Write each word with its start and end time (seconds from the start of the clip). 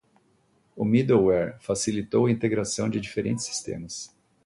O 0.75 0.83
middleware 0.83 1.57
facilitou 1.59 2.25
a 2.25 2.31
integração 2.31 2.89
de 2.89 2.99
diferentes 2.99 3.45
sistemas. 3.45 4.09